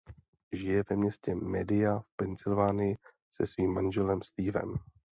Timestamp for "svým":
3.47-3.73